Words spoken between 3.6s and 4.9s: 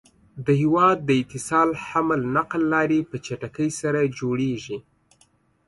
سره جوړيږي